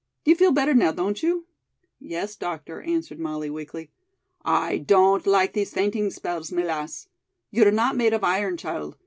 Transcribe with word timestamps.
You 0.25 0.33
feel 0.33 0.51
better 0.51 0.73
now, 0.73 0.91
don't 0.91 1.21
you?" 1.21 1.45
"Yes, 1.99 2.35
doctor," 2.35 2.81
answered 2.81 3.19
Molly 3.19 3.51
weakly. 3.51 3.91
"I 4.43 4.79
don't 4.79 5.27
like 5.27 5.53
these 5.53 5.75
fainting 5.75 6.09
spells, 6.09 6.51
my 6.51 6.63
lass. 6.63 7.07
You're 7.51 7.69
not 7.69 7.95
made 7.95 8.13
of 8.13 8.23
iron, 8.23 8.57
child. 8.57 8.97